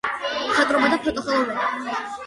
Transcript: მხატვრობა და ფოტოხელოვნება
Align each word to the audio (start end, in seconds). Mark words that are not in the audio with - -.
მხატვრობა 0.45 0.91
და 0.95 0.99
ფოტოხელოვნება 1.05 2.01